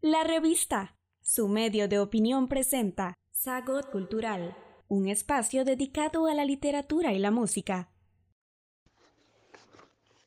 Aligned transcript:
La 0.00 0.22
revista, 0.22 0.94
su 1.20 1.48
medio 1.48 1.88
de 1.88 1.98
opinión 1.98 2.46
presenta 2.46 3.14
Sagot 3.32 3.90
Cultural, 3.90 4.56
un 4.86 5.08
espacio 5.08 5.64
dedicado 5.64 6.28
a 6.28 6.34
la 6.34 6.44
literatura 6.44 7.12
y 7.12 7.18
la 7.18 7.32
música. 7.32 7.90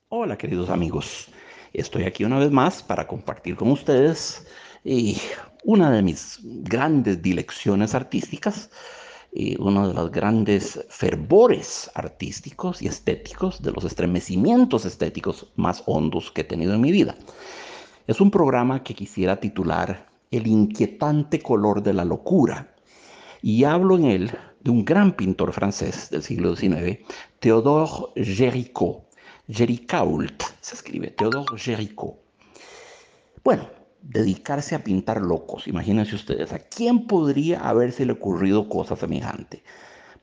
Hola 0.09 0.37
queridos 0.37 0.69
amigos, 0.69 1.29
estoy 1.71 2.03
aquí 2.03 2.25
una 2.25 2.37
vez 2.37 2.51
más 2.51 2.83
para 2.83 3.07
compartir 3.07 3.55
con 3.55 3.71
ustedes 3.71 4.45
una 5.63 5.89
de 5.89 6.01
mis 6.01 6.39
grandes 6.43 7.21
dilecciones 7.21 7.95
artísticas 7.95 8.69
y 9.31 9.55
uno 9.57 9.87
de 9.87 9.93
los 9.93 10.11
grandes 10.11 10.85
fervores 10.89 11.89
artísticos 11.93 12.81
y 12.81 12.87
estéticos, 12.87 13.61
de 13.61 13.71
los 13.71 13.85
estremecimientos 13.85 14.83
estéticos 14.83 15.47
más 15.55 15.81
hondos 15.85 16.29
que 16.29 16.41
he 16.41 16.43
tenido 16.43 16.73
en 16.73 16.81
mi 16.81 16.91
vida. 16.91 17.15
Es 18.07 18.19
un 18.19 18.31
programa 18.31 18.83
que 18.83 18.95
quisiera 18.95 19.39
titular 19.39 20.09
El 20.31 20.47
inquietante 20.47 21.39
color 21.39 21.83
de 21.83 21.93
la 21.93 22.03
locura. 22.03 22.73
Y 23.43 23.63
hablo 23.63 23.95
en 23.95 24.05
él 24.05 24.31
de 24.59 24.71
un 24.71 24.83
gran 24.83 25.15
pintor 25.15 25.53
francés 25.53 26.09
del 26.09 26.23
siglo 26.23 26.55
XIX, 26.55 26.99
Théodore 27.39 28.11
Géricault. 28.15 29.03
Géricault 29.47 30.43
se 30.61 30.75
escribe, 30.75 31.11
Théodore 31.11 31.57
Géricault. 31.57 32.17
Bueno, 33.43 33.69
dedicarse 34.01 34.73
a 34.73 34.83
pintar 34.83 35.21
locos, 35.21 35.67
imagínense 35.67 36.15
ustedes, 36.15 36.53
¿a 36.53 36.59
quién 36.59 37.05
podría 37.05 37.59
haberse 37.59 38.09
ocurrido 38.11 38.67
cosa 38.67 38.95
semejante? 38.95 39.63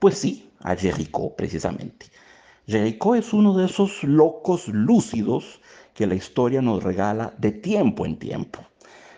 Pues 0.00 0.19
sí, 0.19 0.50
a 0.60 0.74
Géricault 0.74 1.36
precisamente. 1.36 2.06
Géricault 2.66 3.19
es 3.19 3.33
uno 3.33 3.56
de 3.56 3.66
esos 3.66 4.02
locos 4.02 4.69
lúcidos 4.69 5.60
que 5.98 6.07
la 6.07 6.15
historia 6.15 6.62
nos 6.62 6.84
regala 6.84 7.34
de 7.38 7.51
tiempo 7.51 8.06
en 8.06 8.20
tiempo. 8.20 8.61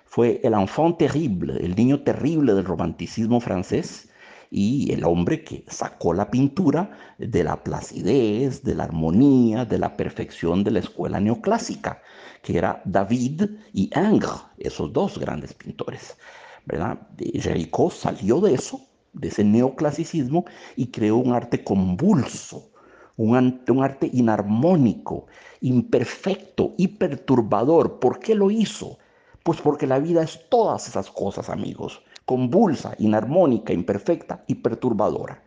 Fue 0.07 0.41
el 0.43 0.55
enfant 0.55 0.97
terrible, 0.97 1.59
el 1.63 1.77
niño 1.77 2.03
terrible 2.05 2.55
del 2.55 2.65
romanticismo 2.65 3.39
francés 3.39 4.09
y 4.51 4.91
el 4.91 5.05
hombre 5.05 5.45
que 5.45 5.63
sacó 5.69 6.15
la 6.15 6.31
pintura 6.31 6.91
de 7.19 7.45
la 7.45 7.63
placidez, 7.63 8.63
de 8.63 8.75
la 8.75 8.85
armonía, 8.85 9.67
de 9.67 9.77
la 9.77 9.95
perfección 9.95 10.65
de 10.65 10.71
la 10.71 10.79
escuela 10.79 11.21
neoclásica, 11.21 12.01
que 12.43 12.57
era 12.57 12.81
David 12.87 13.43
y 13.75 13.91
Ingres, 13.95 14.41
esos 14.57 14.91
dos 14.91 15.19
grandes 15.19 15.53
pintores. 15.53 16.17
¿verdad? 16.65 16.99
Géricault 17.19 17.93
salió 17.93 18.41
de 18.41 18.55
eso, 18.55 18.81
de 19.13 19.29
ese 19.29 19.45
neoclasicismo, 19.45 20.47
y 20.77 20.87
creó 20.87 21.19
un 21.19 21.35
arte 21.35 21.63
convulso, 21.63 22.71
un 23.17 23.83
arte 23.83 24.09
inarmónico, 24.15 25.27
imperfecto 25.61 26.75
y 26.77 26.89
perturbador. 26.89 27.99
¿Por 28.01 28.19
qué 28.19 28.35
lo 28.35 28.51
hizo? 28.51 28.99
Pues 29.43 29.61
porque 29.61 29.87
la 29.87 29.99
vida 29.99 30.23
es 30.23 30.49
todas 30.49 30.89
esas 30.89 31.11
cosas, 31.11 31.49
amigos, 31.49 32.03
convulsa, 32.25 32.95
inarmónica, 32.99 33.73
imperfecta 33.73 34.45
y 34.47 34.57
perturbadora. 34.57 35.43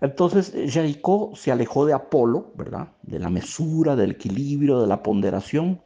Entonces, 0.00 0.52
Jericho 0.66 1.30
se 1.34 1.52
alejó 1.52 1.86
de 1.86 1.92
Apolo, 1.92 2.50
¿verdad? 2.56 2.88
De 3.02 3.20
la 3.20 3.30
mesura, 3.30 3.94
del 3.94 4.12
equilibrio, 4.12 4.80
de 4.80 4.88
la 4.88 5.02
ponderación. 5.02 5.80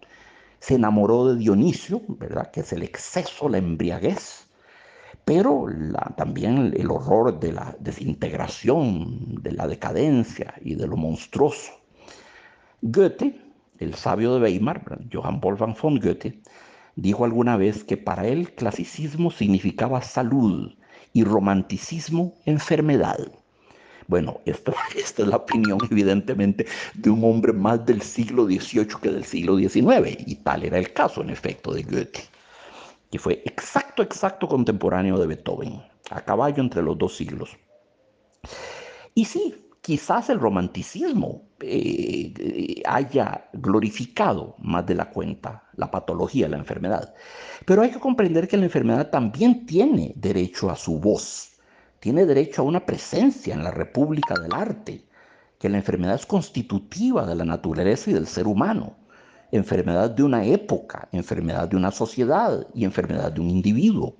Se 0.58 0.76
enamoró 0.76 1.26
de 1.26 1.36
Dionisio, 1.36 2.00
¿verdad? 2.08 2.50
Que 2.50 2.60
es 2.60 2.72
el 2.72 2.82
exceso, 2.82 3.48
la 3.48 3.58
embriaguez. 3.58 4.48
Pero 5.26 5.66
también 6.16 6.72
el 6.74 6.90
horror 6.90 7.38
de 7.38 7.52
la 7.52 7.76
desintegración, 7.78 9.42
de 9.42 9.52
la 9.52 9.66
decadencia 9.66 10.54
y 10.62 10.76
de 10.76 10.86
lo 10.86 10.96
monstruoso. 10.96 11.72
Goethe, 12.88 13.34
el 13.80 13.94
sabio 13.94 14.34
de 14.34 14.40
Weimar, 14.40 15.00
Johann 15.12 15.40
Wolfgang 15.40 15.74
von 15.76 15.98
Goethe, 15.98 16.40
dijo 16.94 17.24
alguna 17.24 17.56
vez 17.56 17.82
que 17.82 17.96
para 17.96 18.28
él 18.28 18.52
clasicismo 18.54 19.32
significaba 19.32 20.00
salud 20.02 20.72
y 21.12 21.24
romanticismo 21.24 22.34
enfermedad. 22.44 23.18
Bueno, 24.06 24.40
esta, 24.44 24.72
es 24.96 25.18
la 25.18 25.38
opinión 25.38 25.80
evidentemente 25.90 26.66
de 26.94 27.10
un 27.10 27.24
hombre 27.24 27.52
más 27.52 27.84
del 27.84 28.02
siglo 28.02 28.44
XVIII 28.44 28.86
que 29.02 29.10
del 29.10 29.24
siglo 29.24 29.56
XIX, 29.56 30.16
y 30.24 30.36
tal 30.36 30.62
era 30.62 30.78
el 30.78 30.92
caso 30.92 31.22
en 31.22 31.30
efecto 31.30 31.74
de 31.74 31.82
Goethe, 31.82 32.20
que 33.10 33.18
fue 33.18 33.42
exacto, 33.44 34.00
exacto 34.00 34.46
contemporáneo 34.46 35.18
de 35.18 35.26
Beethoven, 35.26 35.82
a 36.10 36.20
caballo 36.20 36.62
entre 36.62 36.82
los 36.82 36.96
dos 36.96 37.16
siglos. 37.16 37.50
Y 39.12 39.24
sí, 39.24 39.65
quizás 39.86 40.30
el 40.30 40.40
romanticismo 40.40 41.44
eh, 41.60 42.82
haya 42.86 43.48
glorificado 43.52 44.56
más 44.58 44.84
de 44.84 44.96
la 44.96 45.10
cuenta 45.10 45.62
la 45.76 45.92
patología, 45.92 46.48
la 46.48 46.56
enfermedad. 46.56 47.14
Pero 47.64 47.82
hay 47.82 47.92
que 47.92 48.00
comprender 48.00 48.48
que 48.48 48.56
la 48.56 48.64
enfermedad 48.64 49.10
también 49.10 49.64
tiene 49.64 50.12
derecho 50.16 50.70
a 50.70 50.74
su 50.74 50.98
voz, 50.98 51.52
tiene 52.00 52.26
derecho 52.26 52.62
a 52.62 52.64
una 52.64 52.84
presencia 52.84 53.54
en 53.54 53.62
la 53.62 53.70
República 53.70 54.34
del 54.34 54.52
Arte, 54.54 55.04
que 55.60 55.68
la 55.68 55.76
enfermedad 55.76 56.16
es 56.16 56.26
constitutiva 56.26 57.24
de 57.24 57.36
la 57.36 57.44
naturaleza 57.44 58.10
y 58.10 58.14
del 58.14 58.26
ser 58.26 58.48
humano, 58.48 58.96
enfermedad 59.52 60.10
de 60.10 60.24
una 60.24 60.44
época, 60.44 61.08
enfermedad 61.12 61.68
de 61.68 61.76
una 61.76 61.92
sociedad 61.92 62.66
y 62.74 62.84
enfermedad 62.84 63.30
de 63.30 63.40
un 63.40 63.50
individuo. 63.50 64.16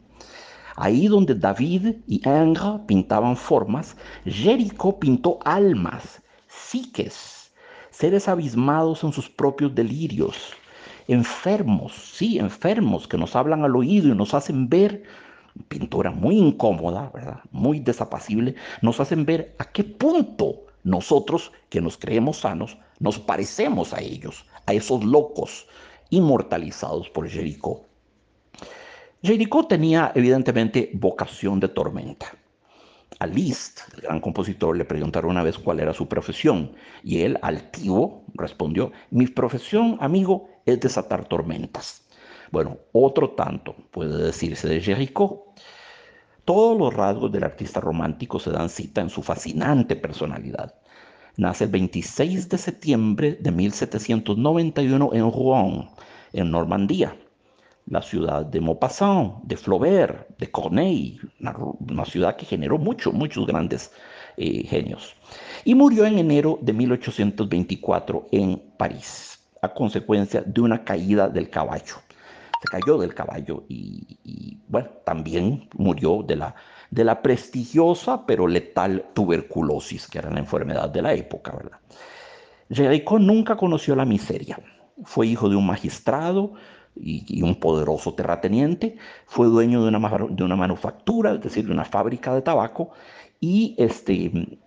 Ahí 0.77 1.09
donde 1.09 1.35
David 1.35 1.97
y 2.07 2.21
Ingres 2.29 2.81
pintaban 2.87 3.37
formas, 3.37 3.97
Jericho 4.25 4.99
pintó 4.99 5.39
almas, 5.45 6.23
psiques, 6.49 7.51
seres 7.91 8.29
abismados 8.29 9.03
en 9.05 9.13
sus 9.13 9.29
propios 9.29 9.75
delirios, 9.75 10.53
enfermos, 11.09 11.93
sí, 11.95 12.39
enfermos 12.39 13.09
que 13.09 13.19
nos 13.19 13.35
hablan 13.35 13.65
al 13.65 13.75
oído 13.75 14.09
y 14.09 14.15
nos 14.15 14.35
hacen 14.35 14.69
ver, 14.69 15.03
pintura 15.69 16.11
muy 16.11 16.37
incómoda, 16.37 17.11
¿verdad? 17.15 17.41
Muy 17.51 17.81
desapacible, 17.81 18.55
nos 18.83 19.01
hacen 19.01 19.25
ver 19.25 19.55
a 19.59 19.65
qué 19.65 19.83
punto 19.83 20.67
nosotros 20.85 21.53
que 21.71 21.81
nos 21.81 21.97
creemos 21.97 22.39
sanos 22.39 22.77
nos 22.99 23.19
parecemos 23.19 23.93
a 23.93 24.01
ellos, 24.01 24.47
a 24.67 24.73
esos 24.73 25.05
locos 25.05 25.67
inmortalizados 26.11 27.09
por 27.11 27.29
Jericho. 27.29 27.86
Jericho 29.27 29.65
tenía 29.65 30.13
evidentemente 30.15 30.89
vocación 30.95 31.59
de 31.59 31.67
tormenta. 31.67 32.27
A 33.19 33.27
Liszt, 33.27 33.81
el 33.97 34.03
gran 34.03 34.21
compositor, 34.21 34.77
le 34.77 34.85
preguntaron 34.85 35.33
una 35.33 35.43
vez 35.43 35.59
cuál 35.59 35.81
era 35.81 35.93
su 35.93 36.07
profesión 36.07 36.77
y 37.03 37.23
él, 37.23 37.37
altivo, 37.43 38.23
respondió, 38.35 38.93
mi 39.11 39.27
profesión, 39.27 39.99
amigo, 40.01 40.49
es 40.65 40.79
desatar 40.79 41.25
tormentas. 41.25 42.07
Bueno, 42.53 42.79
otro 42.93 43.31
tanto 43.31 43.75
puede 43.91 44.17
decirse 44.27 44.69
de 44.69 44.81
Jericho. 44.81 45.47
Todos 46.45 46.79
los 46.79 46.95
rasgos 46.95 47.33
del 47.33 47.43
artista 47.43 47.81
romántico 47.81 48.39
se 48.39 48.53
dan 48.53 48.69
cita 48.69 49.01
en 49.01 49.11
su 49.11 49.25
fascinante 49.25 49.97
personalidad. 49.97 50.73
Nace 51.37 51.65
el 51.65 51.71
26 51.71 52.49
de 52.49 52.59
septiembre 52.59 53.37
de 53.41 53.51
1791 53.51 55.11
en 55.15 55.33
Rouen, 55.33 55.89
en 56.33 56.51
Normandía 56.53 57.17
la 57.87 58.03
ciudad 58.03 58.45
de 58.45 58.61
Maupassant, 58.61 59.43
de 59.43 59.57
Flaubert, 59.57 60.37
de 60.39 60.51
Corneille, 60.51 61.21
una, 61.41 62.05
ciudad 62.05 62.37
que 62.37 62.45
generó 62.45 62.79
muchos, 62.79 63.15
muchos 63.15 63.47
grandes 63.47 63.93
eh, 64.37 64.65
genios. 64.65 65.15
Y 65.65 65.75
murió 65.75 66.05
en 66.05 66.19
enero 66.19 66.59
de 66.61 66.73
1824 66.73 68.27
en 68.33 68.61
París, 68.77 69.39
a 69.63 69.73
consecuencia 69.73 70.43
de 70.43 70.61
una 70.61 70.83
caída 70.85 71.29
del 71.29 71.49
caballo. 71.49 71.97
Se 72.61 72.69
cayó 72.69 72.99
del 72.99 73.15
caballo 73.15 73.65
y, 73.69 74.59
bueno, 74.67 74.89
también 75.05 75.69
murió 75.75 76.25
de 76.27 76.37
la, 76.37 76.55
de 76.91 77.05
la 77.05 77.23
prestigiosa 77.23 78.27
pero 78.27 78.49
letal 78.49 79.07
tuberculosis, 79.15 80.09
que 80.09 80.19
era 80.19 80.31
la 80.31 80.41
enfermedad 80.41 80.89
de 80.89 81.03
la 81.03 81.15
época, 81.15 81.53
¿verdad? 81.53 81.79
Jericho 82.69 83.19
nunca 83.19 83.57
conoció 83.57 83.95
la 83.95 84.05
miseria. 84.05 84.59
Fue 85.05 85.27
hijo 85.27 85.49
de 85.49 85.57
un 85.57 85.67
magistrado, 85.67 86.55
y, 86.97 87.43
un 87.43 87.57
poderoso 87.57 88.15
terrateniente, 88.15 88.97
fue 89.27 89.47
dueño 89.47 89.83
de 89.83 89.89
una, 89.89 90.27
de 90.31 90.45
una 90.45 90.57
manufactura, 90.57 91.33
es 91.35 91.41
decir, 91.41 91.67
de 91.67 91.73
una 91.73 91.85
fábrica 91.85 92.35
de 92.35 92.43
tabaco, 92.43 92.91
y, 93.41 93.75
este, 93.79 94.59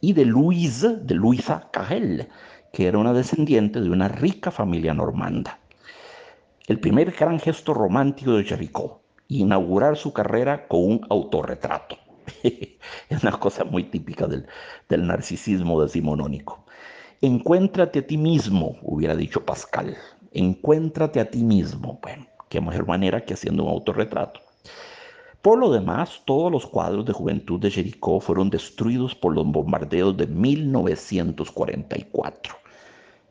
y 0.00 0.12
de 0.12 0.24
Louise, 0.24 0.96
de 0.96 1.14
Luisa 1.14 1.68
Cagel, 1.72 2.28
que 2.72 2.86
era 2.86 2.98
una 2.98 3.12
descendiente 3.12 3.80
de 3.80 3.90
una 3.90 4.08
rica 4.08 4.50
familia 4.50 4.94
normanda. 4.94 5.58
El 6.66 6.78
primer 6.80 7.12
gran 7.12 7.40
gesto 7.40 7.74
romántico 7.74 8.32
de 8.32 8.44
Jericho, 8.44 9.00
inaugurar 9.28 9.96
su 9.96 10.12
carrera 10.12 10.68
con 10.68 10.80
un 10.84 11.06
autorretrato. 11.10 11.96
es 12.42 13.22
una 13.22 13.32
cosa 13.32 13.64
muy 13.64 13.84
típica 13.84 14.26
del, 14.26 14.46
del 14.88 15.06
narcisismo 15.06 15.80
decimonónico. 15.82 16.64
Encuéntrate 17.20 17.98
a 18.00 18.06
ti 18.06 18.16
mismo, 18.16 18.76
hubiera 18.82 19.16
dicho 19.16 19.44
Pascal, 19.44 19.96
encuéntrate 20.32 21.20
a 21.20 21.30
ti 21.30 21.42
mismo. 21.42 21.98
Bueno, 22.02 22.26
qué 22.48 22.60
mejor 22.60 22.86
manera 22.86 23.24
que 23.24 23.34
haciendo 23.34 23.64
un 23.64 23.70
autorretrato. 23.70 24.40
Por 25.42 25.58
lo 25.58 25.70
demás, 25.70 26.22
todos 26.24 26.50
los 26.50 26.66
cuadros 26.66 27.04
de 27.06 27.12
juventud 27.12 27.60
de 27.60 27.70
Jericó 27.70 28.18
fueron 28.20 28.50
destruidos 28.50 29.14
por 29.14 29.32
los 29.34 29.46
bombardeos 29.46 30.16
de 30.16 30.26
1944. 30.26 32.56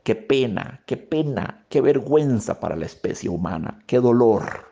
Qué 0.03 0.15
pena, 0.15 0.81
qué 0.85 0.95
pena, 0.95 1.65
qué 1.69 1.81
vergüenza 1.81 2.61
para 2.61 2.77
la 2.77 2.85
especie 2.85 3.29
humana, 3.29 3.83
qué 3.85 3.99
dolor. 3.99 4.71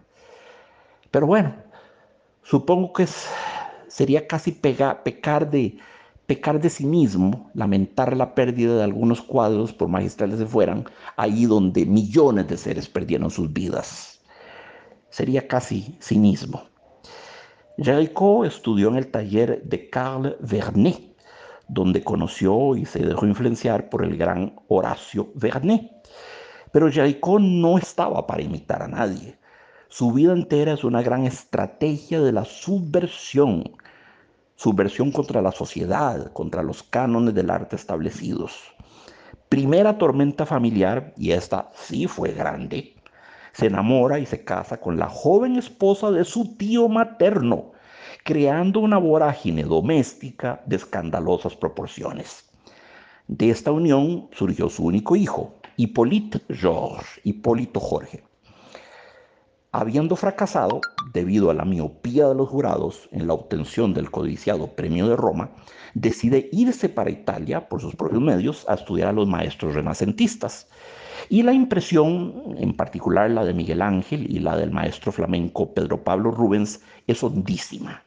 Pero 1.11 1.27
bueno, 1.27 1.53
supongo 2.41 2.93
que 2.93 3.05
sería 3.89 4.27
casi 4.27 4.53
pecar 4.53 5.49
de 5.49 5.77
pecar 6.25 6.59
de 6.59 6.69
cinismo, 6.69 7.51
lamentar 7.53 8.15
la 8.17 8.33
pérdida 8.33 8.77
de 8.77 8.83
algunos 8.83 9.21
cuadros, 9.21 9.73
por 9.73 9.87
magistrales 9.87 10.39
que 10.39 10.45
fueran, 10.45 10.85
ahí 11.17 11.45
donde 11.45 11.85
millones 11.85 12.47
de 12.47 12.57
seres 12.57 12.89
perdieron 12.89 13.29
sus 13.29 13.51
vidas. 13.51 14.21
Sería 15.09 15.47
casi 15.47 15.97
cinismo. 16.01 16.63
Jericho 17.77 18.45
estudió 18.45 18.87
en 18.87 18.95
el 18.95 19.11
taller 19.11 19.61
de 19.63 19.89
Carl 19.89 20.37
Vernet, 20.39 21.15
donde 21.67 22.03
conoció 22.03 22.75
y 22.75 22.85
se 22.85 22.99
dejó 22.99 23.25
influenciar 23.25 23.89
por 23.89 24.03
el 24.03 24.17
gran 24.17 24.55
Horacio 24.67 25.31
Vernet. 25.35 25.91
Pero 26.71 26.91
Jericho 26.91 27.39
no 27.39 27.77
estaba 27.77 28.25
para 28.27 28.41
imitar 28.41 28.81
a 28.81 28.87
nadie. 28.87 29.37
Su 29.89 30.11
vida 30.11 30.33
entera 30.33 30.73
es 30.73 30.83
una 30.83 31.01
gran 31.01 31.25
estrategia 31.25 32.21
de 32.21 32.31
la 32.31 32.43
subversión, 32.43 33.74
subversión 34.55 35.11
contra 35.11 35.41
la 35.41 35.51
sociedad, 35.51 36.31
contra 36.33 36.63
los 36.63 36.83
cánones 36.83 37.33
del 37.33 37.49
arte 37.49 37.75
establecidos. 37.75 38.59
Primera 39.49 39.97
tormenta 39.97 40.45
familiar, 40.45 41.13
y 41.17 41.31
esta 41.31 41.69
sí 41.73 42.07
fue 42.07 42.31
grande, 42.31 42.95
se 43.53 43.67
enamora 43.67 44.19
y 44.19 44.25
se 44.25 44.43
casa 44.43 44.77
con 44.77 44.97
la 44.97 45.07
joven 45.07 45.57
esposa 45.57 46.11
de 46.11 46.25
su 46.25 46.55
tío 46.55 46.89
materno, 46.89 47.71
creando 48.23 48.79
una 48.79 48.97
vorágine 48.97 49.63
doméstica 49.63 50.61
de 50.65 50.77
escandalosas 50.77 51.55
proporciones. 51.55 52.49
De 53.27 53.49
esta 53.49 53.71
unión 53.71 54.27
surgió 54.31 54.69
su 54.69 54.85
único 54.85 55.15
hijo, 55.15 55.55
Hipólito 55.77 57.79
Jorge. 57.79 58.23
Habiendo 59.77 60.15
fracasado, 60.15 60.79
debido 61.11 61.51
a 61.51 61.53
la 61.53 61.65
miopía 61.65 62.29
de 62.29 62.35
los 62.35 62.47
jurados 62.47 63.09
en 63.11 63.27
la 63.27 63.33
obtención 63.33 63.93
del 63.93 64.09
codiciado 64.09 64.67
Premio 64.67 65.05
de 65.09 65.17
Roma, 65.17 65.49
decide 65.93 66.47
irse 66.53 66.87
para 66.87 67.09
Italia 67.09 67.67
por 67.67 67.81
sus 67.81 67.93
propios 67.93 68.21
medios 68.21 68.65
a 68.69 68.75
estudiar 68.75 69.09
a 69.09 69.11
los 69.11 69.27
maestros 69.27 69.75
renacentistas. 69.75 70.69
Y 71.27 71.43
la 71.43 71.51
impresión, 71.51 72.55
en 72.57 72.73
particular 72.73 73.29
la 73.31 73.43
de 73.43 73.53
Miguel 73.53 73.81
Ángel 73.81 74.31
y 74.31 74.39
la 74.39 74.55
del 74.55 74.71
maestro 74.71 75.11
flamenco 75.11 75.73
Pedro 75.73 76.01
Pablo 76.01 76.31
Rubens, 76.31 76.79
es 77.05 77.21
hondísima. 77.21 78.01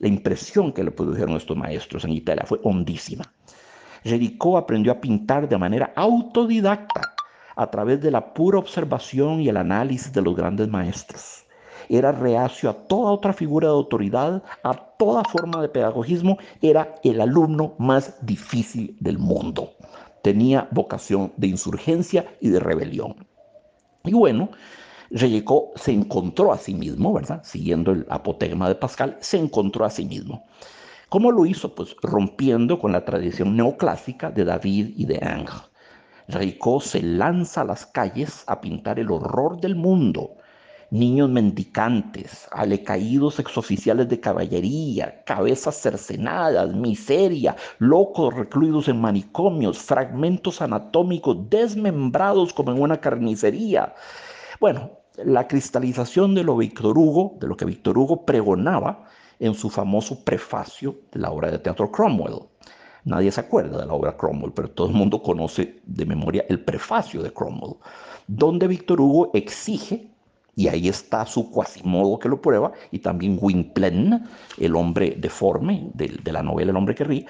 La 0.00 0.08
impresión 0.08 0.74
que 0.74 0.84
le 0.84 0.90
produjeron 0.90 1.36
estos 1.36 1.56
maestros 1.56 2.04
en 2.04 2.10
Italia 2.10 2.44
fue 2.46 2.60
hondísima. 2.64 3.24
Jericó 4.02 4.58
aprendió 4.58 4.92
a 4.92 5.00
pintar 5.00 5.48
de 5.48 5.56
manera 5.56 5.90
autodidacta 5.96 7.13
a 7.56 7.70
través 7.70 8.00
de 8.00 8.10
la 8.10 8.34
pura 8.34 8.58
observación 8.58 9.40
y 9.40 9.48
el 9.48 9.56
análisis 9.56 10.12
de 10.12 10.22
los 10.22 10.34
grandes 10.34 10.68
maestros. 10.68 11.44
Era 11.88 12.12
reacio 12.12 12.70
a 12.70 12.74
toda 12.74 13.12
otra 13.12 13.32
figura 13.32 13.68
de 13.68 13.74
autoridad, 13.74 14.42
a 14.62 14.74
toda 14.74 15.22
forma 15.24 15.60
de 15.60 15.68
pedagogismo, 15.68 16.38
era 16.62 16.94
el 17.02 17.20
alumno 17.20 17.74
más 17.78 18.14
difícil 18.24 18.96
del 19.00 19.18
mundo. 19.18 19.72
Tenía 20.22 20.68
vocación 20.70 21.32
de 21.36 21.48
insurgencia 21.48 22.24
y 22.40 22.48
de 22.48 22.60
rebelión. 22.60 23.26
Y 24.04 24.14
bueno, 24.14 24.50
Reyecó 25.10 25.72
se 25.76 25.92
encontró 25.92 26.52
a 26.52 26.58
sí 26.58 26.74
mismo, 26.74 27.12
¿verdad? 27.12 27.42
Siguiendo 27.44 27.92
el 27.92 28.06
apotegma 28.08 28.68
de 28.68 28.74
Pascal, 28.74 29.18
se 29.20 29.38
encontró 29.38 29.84
a 29.84 29.90
sí 29.90 30.04
mismo. 30.04 30.46
¿Cómo 31.10 31.30
lo 31.30 31.44
hizo? 31.44 31.74
Pues 31.74 31.94
rompiendo 32.02 32.78
con 32.78 32.92
la 32.92 33.04
tradición 33.04 33.54
neoclásica 33.56 34.30
de 34.30 34.44
David 34.44 34.94
y 34.96 35.04
de 35.04 35.18
Ángel 35.22 35.60
Ricó 36.28 36.80
se 36.80 37.02
lanza 37.02 37.60
a 37.60 37.64
las 37.64 37.84
calles 37.84 38.44
a 38.46 38.60
pintar 38.60 38.98
el 38.98 39.10
horror 39.10 39.60
del 39.60 39.76
mundo. 39.76 40.36
Niños 40.90 41.28
mendicantes, 41.28 42.48
alecaídos 42.50 43.38
exoficiales 43.40 44.08
de 44.08 44.20
caballería, 44.20 45.22
cabezas 45.24 45.76
cercenadas, 45.76 46.72
miseria, 46.72 47.56
locos 47.78 48.32
recluidos 48.32 48.88
en 48.88 49.00
manicomios, 49.00 49.78
fragmentos 49.78 50.62
anatómicos 50.62 51.50
desmembrados 51.50 52.54
como 52.54 52.72
en 52.72 52.80
una 52.80 53.00
carnicería. 53.00 53.94
Bueno, 54.60 54.92
la 55.16 55.46
cristalización 55.46 56.34
de 56.34 56.44
lo 56.44 56.56
Víctor 56.56 56.96
Hugo, 56.96 57.36
de 57.38 57.48
lo 57.48 57.56
que 57.56 57.64
Víctor 57.66 57.98
Hugo 57.98 58.24
pregonaba 58.24 59.04
en 59.40 59.54
su 59.54 59.68
famoso 59.68 60.24
prefacio 60.24 61.00
de 61.12 61.20
la 61.20 61.30
obra 61.30 61.50
de 61.50 61.58
teatro 61.58 61.90
Cromwell. 61.90 62.48
Nadie 63.04 63.30
se 63.30 63.40
acuerda 63.40 63.80
de 63.80 63.86
la 63.86 63.92
obra 63.92 64.16
Cromwell, 64.16 64.52
pero 64.52 64.70
todo 64.70 64.88
el 64.88 64.94
mundo 64.94 65.22
conoce 65.22 65.80
de 65.84 66.06
memoria 66.06 66.46
el 66.48 66.64
prefacio 66.64 67.22
de 67.22 67.32
Cromwell, 67.32 67.76
donde 68.26 68.66
Víctor 68.66 69.00
Hugo 69.00 69.30
exige, 69.34 70.08
y 70.56 70.68
ahí 70.68 70.88
está 70.88 71.26
su 71.26 71.50
cuasimodo 71.50 72.18
que 72.18 72.30
lo 72.30 72.40
prueba, 72.40 72.72
y 72.92 73.00
también 73.00 73.36
Gwynplaine, 73.36 74.24
el 74.56 74.74
hombre 74.74 75.16
deforme 75.18 75.90
de, 75.92 76.16
de 76.22 76.32
la 76.32 76.42
novela 76.42 76.70
El 76.70 76.76
hombre 76.78 76.94
que 76.94 77.04
ríe, 77.04 77.26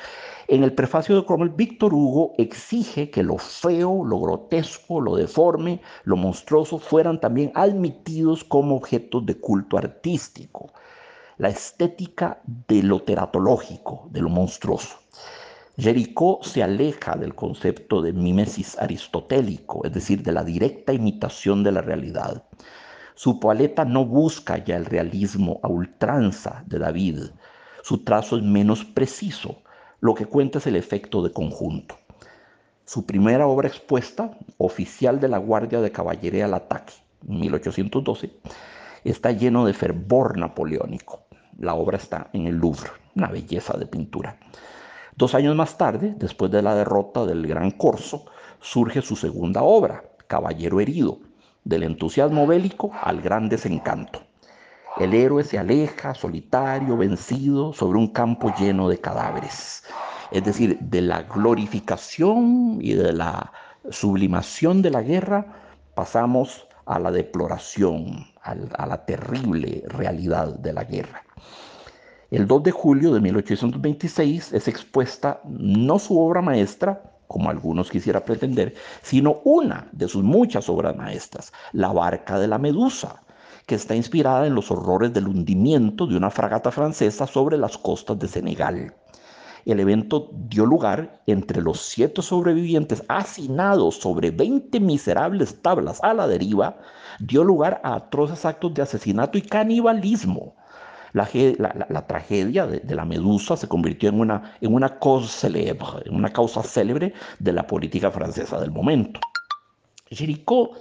en 0.47 0.63
el 0.63 0.75
prefacio 0.75 1.17
de 1.17 1.25
Cromwell, 1.25 1.51
Víctor 1.51 1.93
Hugo 1.93 2.35
exige 2.39 3.11
que 3.11 3.25
lo 3.25 3.39
feo, 3.39 4.05
lo 4.05 4.21
grotesco, 4.21 5.01
lo 5.01 5.17
deforme, 5.17 5.81
lo 6.05 6.17
monstruoso 6.17 6.79
fueran 6.79 7.19
también 7.19 7.51
admitidos 7.55 8.45
como 8.45 8.77
objetos 8.77 9.27
de 9.27 9.37
culto 9.39 9.77
artístico. 9.79 10.73
La 11.39 11.49
estética 11.49 12.41
de 12.69 12.83
lo 12.85 13.03
teratológico, 13.03 14.07
de 14.13 14.21
lo 14.21 14.29
monstruoso. 14.29 14.99
Jericó 15.77 16.39
se 16.43 16.63
aleja 16.63 17.17
del 17.17 17.35
concepto 17.35 18.01
de 18.01 18.13
mimesis 18.13 18.79
aristotélico, 18.79 19.85
es 19.85 19.93
decir, 19.93 20.23
de 20.23 20.31
la 20.31 20.45
directa 20.45 20.93
imitación 20.93 21.65
de 21.65 21.73
la 21.73 21.81
realidad. 21.81 22.45
Su 23.17 23.41
paleta 23.41 23.85
no 23.85 24.05
busca 24.05 24.63
ya 24.63 24.77
el 24.77 24.85
realismo 24.85 25.59
a 25.65 25.69
ultranza 25.69 26.63
de 26.67 26.79
David. 26.79 27.23
Su 27.83 28.05
trazo 28.05 28.37
es 28.37 28.45
menos 28.45 28.85
preciso. 28.85 29.63
Lo 30.01 30.15
que 30.15 30.27
cuenta 30.27 30.59
es 30.59 30.67
el 30.69 30.77
efecto 30.77 31.23
de 31.23 31.33
conjunto. 31.33 31.99
Su 32.85 33.05
primera 33.05 33.47
obra 33.49 33.67
expuesta, 33.67 34.31
Oficial 34.59 35.19
de 35.19 35.29
la 35.29 35.39
Guardia 35.39 35.81
de 35.81 35.91
Caballería 35.91 36.45
al 36.45 36.55
Ataque, 36.55 36.93
1812, 37.27 38.31
está 39.03 39.33
lleno 39.33 39.65
de 39.65 39.73
fervor 39.73 40.39
napoleónico. 40.39 41.25
La 41.59 41.75
obra 41.75 41.97
está 41.97 42.31
en 42.33 42.47
el 42.47 42.57
Louvre, 42.57 42.91
una 43.17 43.29
belleza 43.29 43.77
de 43.77 43.87
pintura. 43.87 44.39
Dos 45.17 45.37
años 45.37 45.55
más 45.55 45.79
tarde, 45.79 46.15
después 46.19 46.51
de 46.51 46.61
la 46.61 46.75
derrota 46.75 47.25
del 47.25 47.47
Gran 47.47 47.71
Corso, 47.71 48.25
surge 48.61 49.01
su 49.01 49.15
segunda 49.15 49.63
obra, 49.63 50.03
Caballero 50.27 50.81
herido, 50.81 51.19
del 51.63 51.85
entusiasmo 51.85 52.49
bélico 52.49 52.91
al 53.01 53.21
gran 53.21 53.49
desencanto. 53.49 54.21
El 54.97 55.15
héroe 55.15 55.45
se 55.45 55.57
aleja, 55.59 56.15
solitario, 56.15 56.97
vencido, 56.97 57.73
sobre 57.73 57.99
un 57.99 58.09
campo 58.09 58.53
lleno 58.59 58.89
de 58.89 59.01
cadáveres. 59.01 59.85
Es 60.33 60.45
decir, 60.45 60.79
de 60.81 61.03
la 61.03 61.23
glorificación 61.23 62.79
y 62.81 62.95
de 62.95 63.13
la 63.13 63.53
sublimación 63.91 64.83
de 64.83 64.91
la 64.91 65.03
guerra 65.03 65.47
pasamos 65.95 66.67
a 66.87 66.99
la 66.99 67.13
deploración, 67.13 68.27
a 68.43 68.87
la 68.87 69.05
terrible 69.05 69.85
realidad 69.87 70.55
de 70.59 70.73
la 70.73 70.83
guerra. 70.83 71.23
El 72.31 72.47
2 72.47 72.63
de 72.63 72.71
julio 72.71 73.13
de 73.13 73.21
1826 73.21 74.55
es 74.55 74.67
expuesta 74.69 75.41
no 75.45 75.99
su 75.99 76.19
obra 76.19 76.41
maestra, 76.41 77.03
como 77.27 77.51
algunos 77.51 77.91
quisiera 77.91 78.25
pretender, 78.25 78.75
sino 79.03 79.41
una 79.45 79.89
de 79.93 80.09
sus 80.09 80.25
muchas 80.25 80.71
obras 80.71 80.97
maestras, 80.97 81.53
La 81.73 81.93
barca 81.93 82.39
de 82.39 82.49
la 82.49 82.59
Medusa, 82.59 83.23
que 83.67 83.75
está 83.75 83.95
inspirada 83.95 84.47
en 84.47 84.55
los 84.55 84.71
horrores 84.71 85.13
del 85.13 85.29
hundimiento 85.29 86.07
de 86.07 86.17
una 86.17 86.31
fragata 86.31 86.71
francesa 86.71 87.27
sobre 87.27 87.59
las 87.59 87.77
costas 87.77 88.19
de 88.19 88.29
Senegal. 88.29 88.95
El 89.67 89.81
evento 89.81 90.31
dio 90.33 90.65
lugar 90.65 91.21
entre 91.27 91.61
los 91.61 91.81
siete 91.81 92.23
sobrevivientes 92.23 93.03
hacinados 93.09 93.97
sobre 93.97 94.31
20 94.31 94.81
miserables 94.81 95.61
tablas 95.61 96.03
a 96.03 96.15
la 96.15 96.27
deriva, 96.27 96.79
dio 97.21 97.45
lugar 97.45 97.83
a 97.85 97.97
atroces 97.97 98.47
actos 98.47 98.73
de 98.73 98.83
asesinato 98.83 99.37
y 99.37 99.43
canibalismo 99.43 100.55
la, 101.15 102.07
tragedia 102.07 102.67
de, 102.67 102.95
la 102.95 103.05
medusa 103.05 103.57
se 103.57 103.69
convirtió 103.69 104.09
en 104.09 104.21
una, 104.21 104.57
en 104.61 104.75
una 104.75 104.99
causa 104.99 105.29
célebre, 105.29 105.87
en 106.05 106.15
una 106.15 106.31
causa 106.31 106.63
célebre 106.63 107.15
de 107.39 107.53
la 107.53 107.67
política 107.67 108.11
francesa 108.11 108.61
del 108.61 108.73
momento. 108.73 109.21
Géricault 110.11 110.73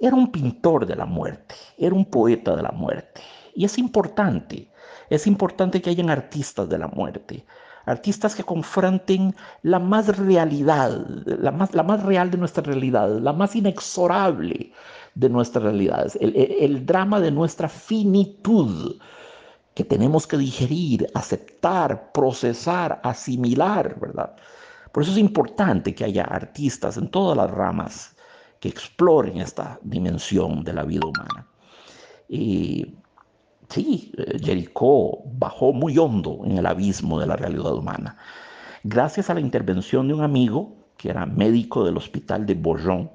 era 0.00 0.16
un 0.16 0.32
pintor 0.32 0.86
de 0.86 0.96
la 0.96 1.04
muerte, 1.04 1.54
era 1.76 1.94
un 1.94 2.06
poeta 2.06 2.56
de 2.56 2.62
la 2.62 2.70
muerte. 2.70 3.20
Y 3.54 3.64
es 3.66 3.76
importante, 3.76 4.70
es 5.10 5.26
importante 5.26 5.82
que 5.82 5.90
hayan 5.90 6.08
artistas 6.08 6.68
de 6.68 6.78
la 6.78 6.88
muerte, 6.88 7.44
artistas 7.84 8.34
que 8.34 8.44
confronten 8.44 9.34
la 9.62 9.78
más 9.78 10.16
realidad, 10.16 11.06
la 11.26 11.50
más, 11.50 11.74
la 11.74 11.82
más 11.82 12.02
real 12.04 12.30
de 12.30 12.38
nuestra 12.38 12.62
realidad, 12.62 13.18
la 13.18 13.34
más 13.34 13.54
inexorable 13.54 14.72
de 15.14 15.28
nuestras 15.28 15.64
realidades, 15.64 16.16
el, 16.20 16.34
el 16.36 16.86
drama 16.86 17.20
de 17.20 17.32
nuestra 17.32 17.68
finitud, 17.68 18.98
que 19.78 19.84
tenemos 19.84 20.26
que 20.26 20.36
digerir, 20.36 21.06
aceptar, 21.14 22.10
procesar, 22.10 23.00
asimilar, 23.04 23.96
¿verdad? 24.00 24.34
Por 24.90 25.04
eso 25.04 25.12
es 25.12 25.18
importante 25.18 25.94
que 25.94 26.04
haya 26.04 26.24
artistas 26.24 26.96
en 26.96 27.08
todas 27.08 27.36
las 27.36 27.48
ramas 27.48 28.16
que 28.58 28.68
exploren 28.68 29.40
esta 29.40 29.78
dimensión 29.82 30.64
de 30.64 30.72
la 30.72 30.82
vida 30.82 31.06
humana. 31.06 31.46
Y 32.28 32.96
sí, 33.68 34.10
eh, 34.18 34.40
Jericó 34.42 35.22
bajó 35.24 35.72
muy 35.72 35.96
hondo 35.96 36.40
en 36.44 36.58
el 36.58 36.66
abismo 36.66 37.20
de 37.20 37.28
la 37.28 37.36
realidad 37.36 37.72
humana. 37.72 38.16
Gracias 38.82 39.30
a 39.30 39.34
la 39.34 39.40
intervención 39.40 40.08
de 40.08 40.14
un 40.14 40.22
amigo 40.22 40.74
que 40.96 41.10
era 41.10 41.24
médico 41.24 41.84
del 41.84 41.98
hospital 41.98 42.46
de 42.46 42.54
Bourgon, 42.54 43.12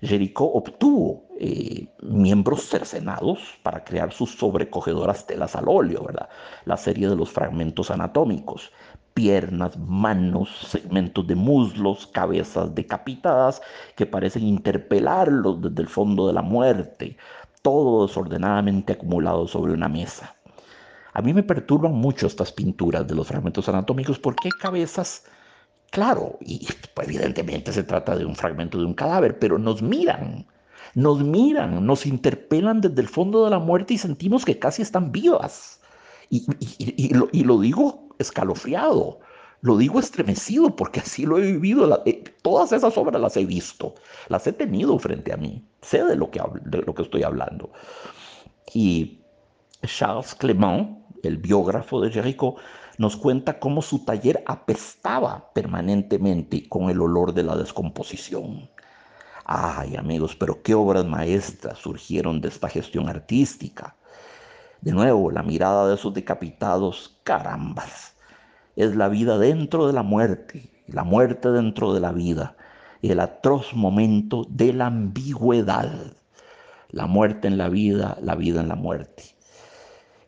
Jericó 0.00 0.44
obtuvo 0.52 1.24
eh, 1.40 1.88
miembros 2.02 2.68
cercenados 2.68 3.38
para 3.62 3.84
crear 3.84 4.12
sus 4.12 4.30
sobrecogedoras 4.30 5.26
telas 5.26 5.56
al 5.56 5.68
óleo, 5.68 6.04
¿verdad? 6.04 6.28
La 6.64 6.76
serie 6.76 7.08
de 7.08 7.16
los 7.16 7.30
fragmentos 7.30 7.90
anatómicos, 7.90 8.72
piernas, 9.14 9.76
manos, 9.76 10.48
segmentos 10.68 11.26
de 11.26 11.34
muslos, 11.34 12.06
cabezas 12.06 12.74
decapitadas 12.74 13.60
que 13.96 14.06
parecen 14.06 14.44
interpelarlos 14.44 15.60
desde 15.60 15.82
el 15.82 15.88
fondo 15.88 16.28
de 16.28 16.32
la 16.34 16.42
muerte, 16.42 17.16
todo 17.62 18.06
desordenadamente 18.06 18.92
acumulado 18.92 19.48
sobre 19.48 19.72
una 19.72 19.88
mesa. 19.88 20.36
A 21.12 21.22
mí 21.22 21.34
me 21.34 21.42
perturban 21.42 21.94
mucho 21.94 22.28
estas 22.28 22.52
pinturas 22.52 23.06
de 23.08 23.16
los 23.16 23.26
fragmentos 23.26 23.68
anatómicos 23.68 24.20
porque 24.20 24.46
hay 24.48 24.58
cabezas 24.60 25.24
Claro, 25.90 26.38
y 26.40 26.66
evidentemente 27.02 27.72
se 27.72 27.82
trata 27.82 28.16
de 28.16 28.24
un 28.24 28.36
fragmento 28.36 28.78
de 28.78 28.84
un 28.84 28.94
cadáver, 28.94 29.38
pero 29.38 29.58
nos 29.58 29.80
miran, 29.82 30.46
nos 30.94 31.22
miran, 31.22 31.84
nos 31.86 32.04
interpelan 32.04 32.80
desde 32.80 33.00
el 33.00 33.08
fondo 33.08 33.44
de 33.44 33.50
la 33.50 33.58
muerte 33.58 33.94
y 33.94 33.98
sentimos 33.98 34.44
que 34.44 34.58
casi 34.58 34.82
están 34.82 35.12
vivas. 35.12 35.80
Y, 36.30 37.14
lo, 37.14 37.58
digo 37.58 38.08
escalofriado, 38.18 39.20
lo 39.62 39.78
digo 39.78 39.98
estremecido 39.98 40.76
porque 40.76 41.00
así 41.00 41.24
lo 41.24 41.38
he 41.38 41.52
vivido. 41.52 42.02
Eh, 42.04 42.22
todas 42.42 42.72
esas 42.72 42.98
obras 42.98 43.18
las 43.20 43.36
he 43.38 43.46
visto, 43.46 43.94
las 44.28 44.46
he 44.46 44.52
tenido 44.52 44.98
frente 44.98 45.32
a 45.32 45.38
mí, 45.38 45.64
sé 45.80 46.04
de 46.04 46.16
lo 46.16 46.30
que, 46.30 46.42
de 46.64 46.82
lo 46.82 46.94
que 46.94 47.02
estoy 47.02 47.22
hablando. 47.22 47.70
Y 48.74 49.20
Charles 49.86 50.34
Clement, 50.34 50.98
el 51.22 51.38
biógrafo 51.38 52.00
de 52.02 52.10
Jericho, 52.10 52.56
nos 52.98 53.16
cuenta 53.16 53.60
cómo 53.60 53.80
su 53.80 54.04
taller 54.04 54.42
apestaba 54.46 55.52
permanentemente 55.54 56.68
con 56.68 56.90
el 56.90 57.00
olor 57.00 57.32
de 57.32 57.44
la 57.44 57.56
descomposición. 57.56 58.68
Ay, 59.44 59.96
amigos, 59.96 60.36
pero 60.36 60.62
qué 60.62 60.74
obras 60.74 61.06
maestras 61.06 61.78
surgieron 61.78 62.40
de 62.40 62.48
esta 62.48 62.68
gestión 62.68 63.08
artística. 63.08 63.96
De 64.80 64.92
nuevo, 64.92 65.30
la 65.30 65.42
mirada 65.42 65.88
de 65.88 65.94
esos 65.94 66.12
decapitados, 66.12 67.18
carambas. 67.22 68.16
Es 68.76 68.94
la 68.94 69.08
vida 69.08 69.38
dentro 69.38 69.86
de 69.86 69.92
la 69.92 70.02
muerte, 70.02 70.70
la 70.86 71.04
muerte 71.04 71.50
dentro 71.50 71.94
de 71.94 72.00
la 72.00 72.12
vida, 72.12 72.56
el 73.00 73.20
atroz 73.20 73.74
momento 73.74 74.44
de 74.50 74.72
la 74.72 74.86
ambigüedad. 74.86 75.92
La 76.90 77.06
muerte 77.06 77.48
en 77.48 77.58
la 77.58 77.68
vida, 77.68 78.18
la 78.20 78.34
vida 78.34 78.60
en 78.60 78.68
la 78.68 78.74
muerte. 78.74 79.37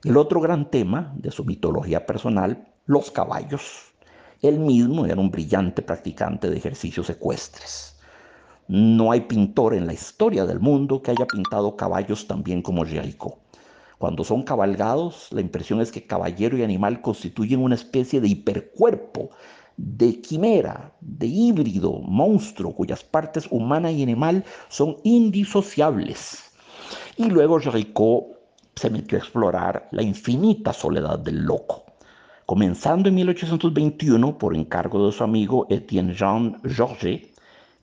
El 0.02 0.16
otro 0.16 0.40
gran 0.40 0.71
tema 0.71 1.12
de 1.14 1.30
su 1.30 1.45
mitología 1.45 2.07
personal, 2.07 2.66
los 2.87 3.11
caballos. 3.11 3.92
Él 4.40 4.59
mismo 4.59 5.04
era 5.04 5.21
un 5.21 5.30
brillante 5.30 5.83
practicante 5.83 6.49
de 6.49 6.57
ejercicios 6.57 7.11
ecuestres. 7.11 8.00
No 8.66 9.12
hay 9.12 9.21
pintor 9.21 9.75
en 9.75 9.87
la 9.87 9.92
historia 9.92 10.47
del 10.47 10.59
mundo 10.59 11.02
que 11.02 11.11
haya 11.11 11.26
pintado 11.26 11.76
caballos 11.76 12.26
tan 12.26 12.42
bien 12.42 12.62
como 12.62 12.87
Jericho. 12.87 13.40
Cuando 13.99 14.25
son 14.25 14.42
cabalgados, 14.42 15.28
la 15.33 15.42
impresión 15.42 15.83
es 15.83 15.92
que 15.92 16.07
caballero 16.07 16.57
y 16.57 16.62
animal 16.62 17.02
constituyen 17.02 17.61
una 17.62 17.75
especie 17.75 18.23
de 18.23 18.28
hipercuerpo, 18.28 19.28
de 19.76 20.19
quimera, 20.23 20.95
de 21.02 21.26
híbrido, 21.26 21.99
monstruo, 21.99 22.75
cuyas 22.75 23.04
partes 23.04 23.47
humana 23.50 23.92
y 23.92 24.02
animal 24.02 24.47
son 24.71 24.97
indisociables. 25.04 26.50
Y 27.19 27.26
luego 27.26 27.61
Jericho 27.61 28.40
se 28.81 28.89
metió 28.89 29.19
a 29.19 29.21
explorar 29.21 29.89
la 29.91 30.03
infinita 30.03 30.73
soledad 30.73 31.19
del 31.19 31.45
loco. 31.45 31.85
Comenzando 32.47 33.11
en 33.11 33.15
1821 33.17 34.39
por 34.39 34.57
encargo 34.57 35.05
de 35.05 35.13
su 35.13 35.23
amigo 35.23 35.67
Etienne 35.69 36.15
Jean 36.15 36.59
Georges, 36.65 37.21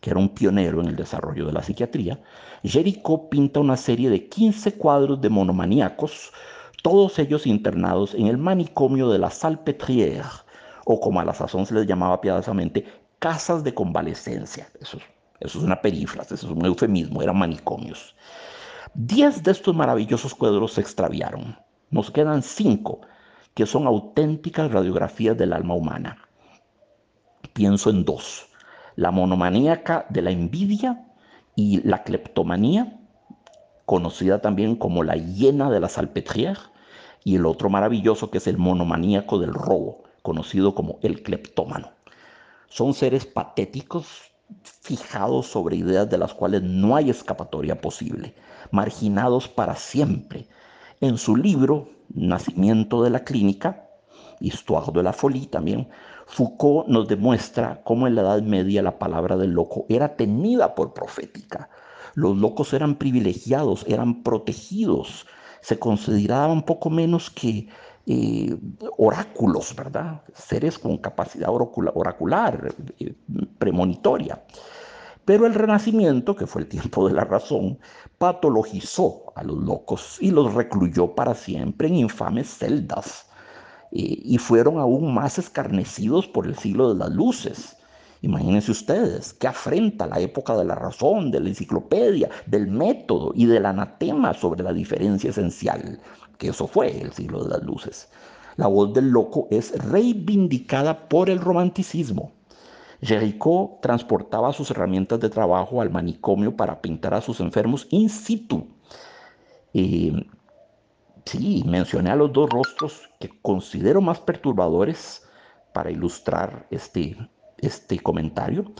que 0.02 0.10
era 0.10 0.18
un 0.18 0.30
pionero 0.30 0.82
en 0.82 0.88
el 0.88 0.96
desarrollo 0.96 1.46
de 1.46 1.54
la 1.54 1.62
psiquiatría, 1.62 2.20
Jericho 2.64 3.30
pinta 3.30 3.60
una 3.60 3.78
serie 3.78 4.10
de 4.10 4.28
15 4.28 4.74
cuadros 4.74 5.22
de 5.22 5.30
monomaníacos, 5.30 6.32
todos 6.82 7.20
ellos 7.20 7.46
internados 7.46 8.16
en 8.16 8.26
el 8.26 8.40
manicomio 8.40 9.08
de 9.10 9.20
la 9.20 9.30
Salpêtrière, 9.30 10.46
o 10.86 11.00
como 11.00 11.20
a 11.20 11.26
la 11.26 11.36
sazón 11.36 11.68
se 11.68 11.76
les 11.76 11.86
llamaba 11.86 12.20
piadosamente, 12.20 12.86
casas 13.20 13.64
de 13.64 13.72
convalecencia. 13.76 14.68
Eso, 14.82 14.98
eso 15.40 15.60
es 15.60 15.64
una 15.64 15.80
perífrase, 15.80 16.34
eso 16.34 16.48
es 16.48 16.54
un 16.54 16.66
eufemismo, 16.66 17.22
eran 17.22 17.38
manicomios. 17.38 18.16
Diez 19.00 19.44
de 19.44 19.52
estos 19.52 19.76
maravillosos 19.76 20.34
cuadros 20.34 20.74
se 20.74 20.82
extraviaron. 20.82 21.56
Nos 21.92 22.10
quedan 22.10 22.42
cinco, 22.42 23.02
que 23.54 23.68
son 23.68 23.86
auténticas 23.86 24.72
radiografías 24.72 25.38
del 25.38 25.54
alma 25.54 25.76
humana. 25.76 26.18
Pienso 27.54 27.92
en 27.92 28.06
dos, 28.06 28.48
la 28.96 29.12
monomaníaca 29.12 30.08
de 30.10 30.24
la 30.24 30.32
envidia 30.32 31.06
y 31.56 31.88
la 31.88 32.02
cleptomanía, 32.02 33.00
conocida 33.86 34.42
también 34.42 34.76
como 34.76 35.04
la 35.04 35.16
hiena 35.16 35.70
de 35.70 35.80
la 35.80 35.90
salpêtrière, 35.90 36.72
y 37.24 37.36
el 37.36 37.46
otro 37.46 37.70
maravilloso 37.70 38.32
que 38.32 38.40
es 38.40 38.48
el 38.48 38.58
monomaníaco 38.58 39.38
del 39.38 39.54
robo, 39.54 40.06
conocido 40.24 40.74
como 40.74 40.98
el 41.04 41.22
cleptómano. 41.22 41.92
Son 42.68 42.96
seres 42.96 43.28
patéticos, 43.28 44.32
fijados 44.64 45.46
sobre 45.46 45.76
ideas 45.76 46.10
de 46.10 46.18
las 46.18 46.34
cuales 46.34 46.64
no 46.64 46.96
hay 46.96 47.12
escapatoria 47.12 47.80
posible 47.80 48.34
marginados 48.72 49.48
para 49.48 49.76
siempre. 49.76 50.48
En 51.02 51.18
su 51.18 51.36
libro 51.36 51.90
Nacimiento 52.10 53.04
de 53.04 53.10
la 53.10 53.24
Clínica, 53.24 53.90
Histoire 54.40 54.92
de 54.94 55.04
la 55.04 55.14
Folie 55.14 55.48
también, 55.48 55.90
Foucault 56.28 56.88
nos 56.88 57.08
demuestra 57.08 57.82
cómo 57.84 58.08
en 58.08 58.16
la 58.16 58.22
Edad 58.22 58.42
Media 58.42 58.82
la 58.82 59.00
palabra 59.00 59.38
del 59.38 59.52
loco 59.52 59.86
era 59.90 60.16
tenida 60.16 60.76
por 60.76 60.94
profética. 60.94 61.70
Los 62.14 62.38
locos 62.38 62.74
eran 62.74 62.96
privilegiados, 62.96 63.86
eran 63.88 64.24
protegidos, 64.24 65.26
se 65.62 65.80
consideraban 65.80 66.64
poco 66.64 66.90
menos 66.90 67.30
que 67.30 67.68
eh, 68.06 68.58
oráculos, 68.98 69.76
¿verdad? 69.76 70.22
Seres 70.34 70.80
con 70.80 70.98
capacidad 70.98 71.50
oracular, 71.50 72.74
eh, 73.00 73.14
premonitoria. 73.58 74.42
Pero 75.28 75.46
el 75.46 75.56
Renacimiento, 75.56 76.38
que 76.38 76.48
fue 76.48 76.62
el 76.62 76.70
tiempo 76.70 77.06
de 77.06 77.14
la 77.14 77.26
razón, 77.26 77.80
patologizó 78.18 79.34
a 79.36 79.44
los 79.44 79.58
locos 79.58 80.18
y 80.22 80.32
los 80.32 80.54
recluyó 80.54 81.16
para 81.16 81.36
siempre 81.36 81.90
en 81.90 81.96
infames 81.96 82.48
celdas. 82.48 83.26
y 83.92 84.38
fueron 84.38 84.80
aún 84.80 85.14
más 85.14 85.38
escarnecidos 85.38 86.28
por 86.30 86.46
el 86.48 86.58
siglo 86.58 86.94
de 86.94 87.00
las 87.00 87.12
luces. 87.12 87.76
Imagínense 88.22 88.72
ustedes, 88.72 89.34
qué 89.34 89.48
afrenta 89.48 90.08
la 90.08 90.22
época 90.22 90.56
de 90.56 90.64
la 90.64 90.76
razón, 90.76 91.30
de 91.30 91.42
la 91.42 91.50
enciclopedia, 91.50 92.30
del 92.46 92.68
método 92.68 93.34
y 93.36 93.48
del 93.48 93.66
anatema 93.66 94.34
sobre 94.34 94.64
la 94.64 94.72
diferencia 94.72 95.32
esencial, 95.32 96.00
que 96.38 96.50
eso 96.50 96.68
fue 96.68 97.02
el 97.02 97.12
siglo 97.12 97.44
de 97.44 97.50
las 97.50 97.64
luces. 97.64 98.10
La 98.56 98.68
voz 98.68 98.94
del 98.94 99.10
loco 99.10 99.50
es 99.52 99.78
reivindicada 99.92 101.10
por 101.10 101.30
el 101.30 101.40
romanticismo. 101.40 102.37
Jericho 103.02 103.78
transportaba 103.82 104.54
sus 104.54 104.72
herramientas 104.72 105.20
de 105.20 105.30
trabajo 105.30 105.82
al 105.82 105.92
manicomio 105.92 106.56
para 106.56 106.82
pintar 106.82 107.14
a 107.14 107.22
sus 107.22 107.40
enfermos 107.40 107.88
in 107.92 108.10
situ. 108.10 108.68
sí, 111.26 111.64
mencioné 111.66 112.10
a 112.10 112.16
los 112.16 112.34
dos 112.34 112.50
rostros 112.50 113.10
que 113.20 113.30
considero 113.42 114.02
más 114.02 114.20
perturbadores 114.20 115.28
para 115.74 115.92
ilustrar 115.92 116.66
este, 116.72 117.18
este 117.58 118.00
comentario. 118.00 118.72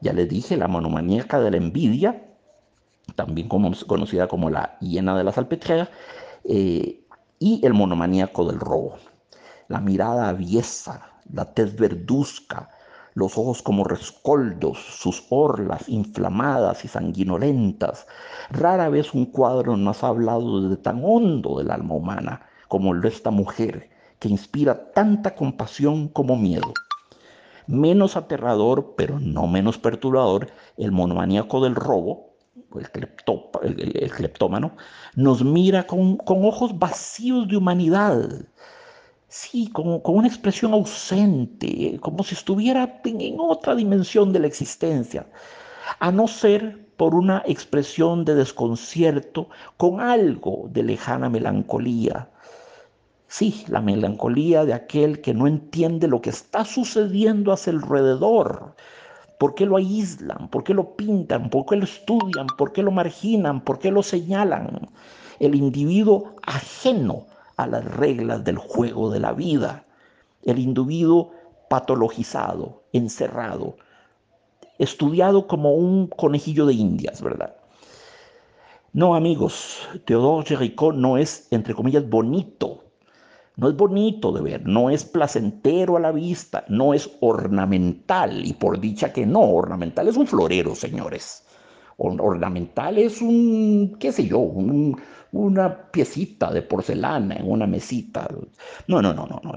Ya 0.00 0.12
les 0.12 0.28
dije, 0.28 0.56
la 0.56 0.68
monomaníaca 0.68 1.40
de 1.40 1.50
la 1.50 1.56
envidia, 1.58 2.22
también 3.14 3.48
conocida 3.48 4.28
como 4.28 4.50
la 4.50 4.78
hiena 4.80 5.16
de 5.16 5.24
la 5.24 5.32
salpetrea, 5.32 5.90
eh, 6.44 7.04
y 7.38 7.64
el 7.64 7.74
monomaníaco 7.74 8.46
del 8.46 8.58
robo. 8.58 8.96
La 9.68 9.80
mirada 9.80 10.28
aviesa, 10.28 11.20
la 11.30 11.52
tez 11.52 11.76
verduzca, 11.76 12.70
los 13.16 13.38
ojos 13.38 13.62
como 13.62 13.82
rescoldos, 13.82 14.78
sus 14.78 15.24
orlas 15.30 15.88
inflamadas 15.88 16.84
y 16.84 16.88
sanguinolentas. 16.88 18.06
Rara 18.50 18.90
vez 18.90 19.14
un 19.14 19.24
cuadro 19.24 19.74
nos 19.78 20.04
ha 20.04 20.08
hablado 20.08 20.68
de 20.68 20.76
tan 20.76 21.00
hondo 21.02 21.56
del 21.58 21.70
alma 21.70 21.94
humana 21.94 22.42
como 22.68 22.94
de 22.94 23.08
esta 23.08 23.30
mujer, 23.30 23.88
que 24.18 24.28
inspira 24.28 24.92
tanta 24.92 25.34
compasión 25.34 26.08
como 26.08 26.36
miedo. 26.36 26.74
Menos 27.66 28.18
aterrador, 28.18 28.94
pero 28.98 29.18
no 29.18 29.46
menos 29.46 29.78
perturbador, 29.78 30.48
el 30.76 30.92
monomaníaco 30.92 31.64
del 31.64 31.74
robo, 31.74 32.36
el, 33.62 34.10
cleptómano, 34.10 34.76
nos 35.14 35.42
mira 35.42 35.86
con 35.86 36.18
ojos 36.26 36.78
vacíos 36.78 37.48
de 37.48 37.56
humanidad, 37.56 38.28
sí, 39.28 39.68
con 39.72 40.00
una 40.04 40.28
expresión 40.28 40.72
ausente, 40.72 41.98
como 42.00 42.22
si 42.24 42.34
estuviera 42.34 43.00
en, 43.04 43.36
otra 43.38 43.74
dimensión 43.74 44.32
de 44.32 44.40
la 44.40 44.46
existencia, 44.46 45.26
a 45.98 46.10
no 46.10 46.28
ser 46.28 46.86
por 46.96 47.14
una 47.14 47.42
expresión 47.46 48.24
de 48.24 48.34
desconcierto 48.34 49.48
con 49.76 50.00
algo 50.00 50.68
de 50.72 50.82
lejana 50.82 51.28
melancolía. 51.28 52.30
Sí, 53.28 53.64
la 53.68 53.80
melancolía 53.80 54.64
de 54.64 54.72
aquel 54.72 55.20
que 55.20 55.34
no 55.34 55.46
entiende 55.46 56.08
lo 56.08 56.20
que 56.20 56.30
está 56.30 56.64
sucediendo 56.64 57.52
a 57.52 57.56
su 57.56 57.70
alrededor. 57.70 58.74
¿Por 59.38 59.54
qué 59.54 59.66
lo 59.66 59.76
aíslan? 59.76 60.48
¿Por 60.48 60.64
qué 60.64 60.72
lo 60.72 60.96
pintan? 60.96 61.50
¿Por 61.50 61.66
qué 61.66 61.76
lo 61.76 61.84
estudian? 61.84 62.46
¿Por 62.56 62.72
qué 62.72 62.82
lo 62.82 62.92
marginan? 62.92 63.60
¿Por 63.60 63.78
qué 63.78 63.90
lo 63.90 64.02
señalan? 64.02 64.88
El 65.38 65.54
individuo 65.54 66.36
ajeno 66.42 67.26
a 67.56 67.66
las 67.66 67.84
reglas 67.84 68.44
del 68.44 68.58
juego 68.58 69.10
de 69.10 69.20
la 69.20 69.32
vida. 69.32 69.84
El 70.44 70.58
individuo 70.58 71.32
patologizado, 71.68 72.84
encerrado, 72.92 73.76
estudiado 74.78 75.46
como 75.46 75.74
un 75.74 76.06
conejillo 76.08 76.66
de 76.66 76.74
indias, 76.74 77.22
¿verdad? 77.22 77.56
No, 78.92 79.14
amigos, 79.14 79.86
Teodoro 80.04 80.44
Jericó 80.44 80.92
no 80.92 81.18
es, 81.18 81.48
entre 81.50 81.74
comillas, 81.74 82.08
bonito. 82.08 82.84
No 83.56 83.68
es 83.68 83.76
bonito 83.76 84.32
de 84.32 84.42
ver, 84.42 84.66
no 84.66 84.90
es 84.90 85.04
placentero 85.04 85.96
a 85.96 86.00
la 86.00 86.12
vista, 86.12 86.64
no 86.68 86.92
es 86.92 87.10
ornamental. 87.20 88.44
Y 88.44 88.52
por 88.52 88.78
dicha 88.78 89.14
que 89.14 89.24
no, 89.24 89.40
ornamental 89.40 90.08
es 90.08 90.16
un 90.16 90.26
florero, 90.26 90.74
señores. 90.74 91.45
Ornamental 91.98 92.98
es 92.98 93.22
un, 93.22 93.96
qué 93.98 94.12
sé 94.12 94.26
yo, 94.26 94.38
una 95.32 95.90
piecita 95.90 96.52
de 96.52 96.62
porcelana 96.62 97.36
en 97.36 97.50
una 97.50 97.66
mesita. 97.66 98.28
No, 98.86 99.00
no, 99.00 99.14
no, 99.14 99.26
no, 99.26 99.40
no. 99.42 99.54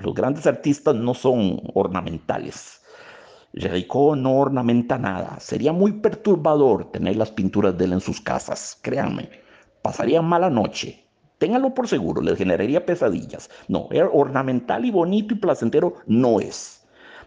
Los 0.00 0.14
grandes 0.14 0.46
artistas 0.46 0.94
no 0.94 1.14
son 1.14 1.60
ornamentales. 1.74 2.80
Jericó 3.54 4.16
no 4.16 4.38
ornamenta 4.38 4.98
nada. 4.98 5.38
Sería 5.40 5.72
muy 5.72 5.92
perturbador 5.92 6.90
tener 6.90 7.16
las 7.16 7.30
pinturas 7.30 7.78
de 7.78 7.84
él 7.84 7.92
en 7.94 8.00
sus 8.00 8.20
casas, 8.20 8.78
créanme. 8.82 9.30
Pasarían 9.80 10.24
mala 10.24 10.50
noche. 10.50 11.04
Ténganlo 11.38 11.74
por 11.74 11.88
seguro, 11.88 12.22
les 12.22 12.38
generaría 12.38 12.84
pesadillas. 12.84 13.50
No, 13.68 13.88
ornamental 14.12 14.84
y 14.84 14.90
bonito 14.90 15.34
y 15.34 15.38
placentero 15.38 15.94
no 16.06 16.40
es. 16.40 16.84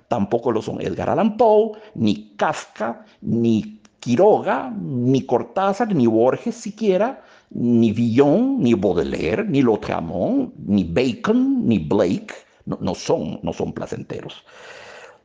Tampoco 0.07 0.51
lo 0.51 0.61
son 0.61 0.81
Edgar 0.81 1.09
Allan 1.09 1.35
Poe, 1.35 1.73
ni 1.95 2.35
Kafka, 2.37 3.05
ni 3.21 3.76
Quiroga, 3.99 4.71
ni 4.79 5.25
Cortázar, 5.25 5.93
ni 5.93 6.07
Borges 6.07 6.55
siquiera, 6.55 7.23
ni 7.49 7.91
Villon, 7.91 8.59
ni 8.59 8.73
Baudelaire, 8.73 9.43
ni 9.43 9.61
Lautréamont, 9.61 10.53
ni 10.65 10.83
Bacon, 10.83 11.65
ni 11.65 11.79
Blake. 11.79 12.33
No, 12.65 12.93
son, 12.95 13.39
no 13.43 13.53
son 13.53 13.71
placenteros. 13.71 14.43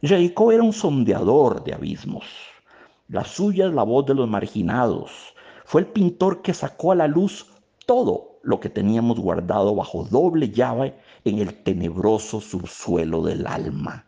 Jacob 0.03 0.53
era 0.53 0.63
un 0.63 0.73
sondeador 0.73 1.65
de 1.65 1.75
abismos. 1.75 2.25
La 3.09 3.25
suya 3.25 3.67
es 3.67 3.75
la 3.75 3.83
voz 3.83 4.07
de 4.07 4.15
los 4.15 4.29
marginados. 4.29 5.11
Fue 5.65 5.81
el 5.81 5.87
pintor 5.89 6.43
que 6.43 6.55
sacó 6.55 6.93
a 6.93 6.97
la 6.97 7.09
luz 7.09 7.47
todo 7.87 8.39
lo 8.43 8.61
que 8.61 8.69
teníamos 8.69 9.19
guardado 9.19 9.75
bajo 9.75 10.05
doble 10.05 10.51
llave 10.51 10.95
en 11.25 11.39
el 11.39 11.55
tenebroso 11.63 12.41
subsuelo 12.41 13.23
del 13.23 13.47
alma. 13.47 14.05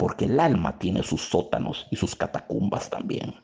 Porque 0.00 0.24
el 0.24 0.40
alma 0.40 0.78
tiene 0.78 1.02
sus 1.02 1.20
sótanos 1.20 1.86
y 1.90 1.96
sus 1.96 2.16
catacumbas 2.16 2.88
también. 2.88 3.34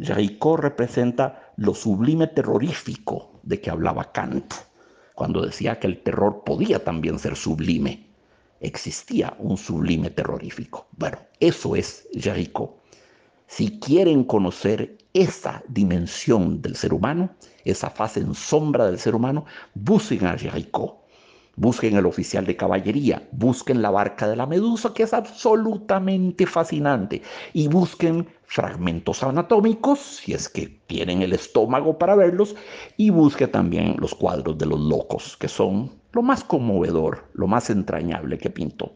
Jacob 0.00 0.58
representa 0.58 1.52
lo 1.56 1.74
sublime 1.74 2.26
terrorífico 2.26 3.30
de 3.44 3.60
que 3.60 3.70
hablaba 3.70 4.12
Kant, 4.12 4.52
cuando 5.14 5.46
decía 5.46 5.78
que 5.78 5.86
el 5.86 6.02
terror 6.02 6.42
podía 6.44 6.84
también 6.84 7.18
ser 7.18 7.36
sublime 7.36 8.08
existía 8.60 9.34
un 9.38 9.56
sublime 9.56 10.10
terrorífico. 10.10 10.86
Bueno, 10.96 11.18
eso 11.40 11.76
es 11.76 12.08
Jericho. 12.12 12.76
Si 13.46 13.78
quieren 13.78 14.24
conocer 14.24 14.98
esa 15.14 15.62
dimensión 15.68 16.60
del 16.60 16.76
ser 16.76 16.92
humano, 16.92 17.30
esa 17.64 17.90
fase 17.90 18.20
en 18.20 18.34
sombra 18.34 18.86
del 18.86 18.98
ser 18.98 19.14
humano, 19.14 19.46
busquen 19.74 20.26
a 20.26 20.36
Jericho. 20.36 20.97
Busquen 21.58 21.96
el 21.96 22.06
oficial 22.06 22.46
de 22.46 22.54
caballería, 22.54 23.28
busquen 23.32 23.82
la 23.82 23.90
barca 23.90 24.28
de 24.28 24.36
la 24.36 24.46
medusa, 24.46 24.94
que 24.94 25.02
es 25.02 25.12
absolutamente 25.12 26.46
fascinante, 26.46 27.20
y 27.52 27.66
busquen 27.66 28.28
fragmentos 28.44 29.24
anatómicos, 29.24 29.98
si 29.98 30.34
es 30.34 30.48
que 30.48 30.68
tienen 30.86 31.20
el 31.20 31.32
estómago 31.32 31.98
para 31.98 32.14
verlos, 32.14 32.54
y 32.96 33.10
busquen 33.10 33.50
también 33.50 33.96
los 33.98 34.14
cuadros 34.14 34.56
de 34.56 34.66
los 34.66 34.78
locos, 34.78 35.36
que 35.36 35.48
son 35.48 35.90
lo 36.12 36.22
más 36.22 36.44
conmovedor, 36.44 37.24
lo 37.32 37.48
más 37.48 37.70
entrañable 37.70 38.38
que 38.38 38.50
pintó. 38.50 38.92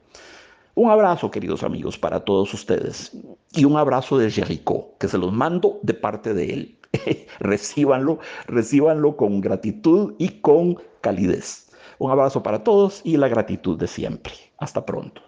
Un 0.76 0.88
abrazo, 0.88 1.32
queridos 1.32 1.64
amigos, 1.64 1.98
para 1.98 2.20
todos 2.20 2.54
ustedes 2.54 3.10
y 3.50 3.64
un 3.64 3.76
abrazo 3.76 4.18
de 4.18 4.30
Jericho, 4.30 4.90
que 5.00 5.08
se 5.08 5.18
los 5.18 5.32
mando 5.32 5.80
de 5.82 5.94
parte 5.94 6.32
de 6.32 6.44
él. 6.52 6.78
recíbanlo, 7.40 8.20
recíbanlo 8.46 9.16
con 9.16 9.40
gratitud 9.40 10.14
y 10.18 10.28
con 10.40 10.76
calidez. 11.00 11.71
Un 12.02 12.10
abrazo 12.10 12.42
para 12.42 12.64
todos 12.64 13.00
y 13.04 13.16
la 13.16 13.28
gratitud 13.28 13.78
de 13.78 13.86
siempre. 13.86 14.34
Hasta 14.58 14.84
pronto. 14.84 15.22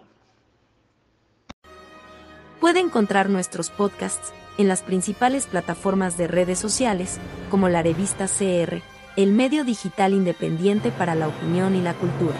Puede 2.59 2.81
encontrar 2.81 3.29
nuestros 3.29 3.69
podcasts 3.69 4.33
en 4.57 4.67
las 4.67 4.81
principales 4.81 5.47
plataformas 5.47 6.17
de 6.17 6.27
redes 6.27 6.59
sociales, 6.59 7.17
como 7.49 7.69
la 7.69 7.81
revista 7.81 8.27
CR 8.27 8.81
el 9.15 9.31
medio 9.31 9.63
digital 9.63 10.13
independiente 10.13 10.91
para 10.91 11.15
la 11.15 11.29
opinión 11.29 11.75
y 11.75 11.81
la 11.81 11.93
cultura. 11.93 12.35